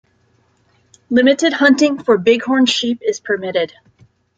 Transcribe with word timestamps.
Limited 1.11 1.53
hunting 1.53 1.99
for 2.01 2.17
bighorn 2.17 2.65
sheep 2.65 3.03
is 3.05 3.19
permitted. 3.19 3.73